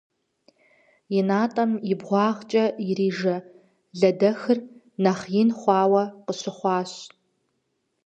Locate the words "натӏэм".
1.27-1.71